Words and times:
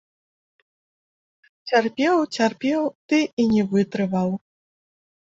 Цярпеў, 1.71 2.15
цярпеў, 2.39 2.81
ды 3.13 3.19
і 3.43 3.45
не 3.53 3.63
вытрываў. 3.75 4.29